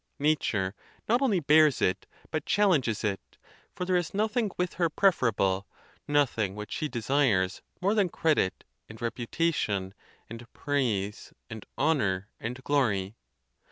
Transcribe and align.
Nature 0.17 0.73
not 1.07 1.21
only 1.21 1.39
bears 1.39 1.79
it, 1.79 2.07
but 2.31 2.43
challenges 2.43 3.03
it, 3.03 3.37
for 3.75 3.85
there 3.85 3.95
is 3.95 4.15
nothing 4.15 4.49
with 4.57 4.73
her 4.81 4.89
preferable, 4.89 5.67
nothing 6.07 6.55
which 6.55 6.71
she 6.71 6.87
desires 6.89 7.61
more 7.81 7.93
than 7.93 8.09
credit, 8.09 8.63
and 8.89 8.99
reputation, 8.99 9.93
and 10.27 10.51
praise, 10.53 11.33
and 11.51 11.67
honor, 11.77 12.31
and 12.39 12.63
glory. 12.63 13.15